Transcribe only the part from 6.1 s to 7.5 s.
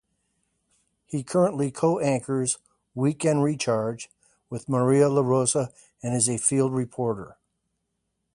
is a field reporter.